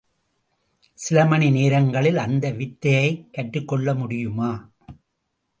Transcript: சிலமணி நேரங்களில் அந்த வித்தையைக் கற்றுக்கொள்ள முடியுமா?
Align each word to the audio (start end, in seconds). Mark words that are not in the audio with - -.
சிலமணி 0.99 1.51
நேரங்களில் 1.51 2.17
அந்த 2.17 2.51
வித்தையைக் 2.51 3.33
கற்றுக்கொள்ள 3.33 3.93
முடியுமா? 3.93 4.51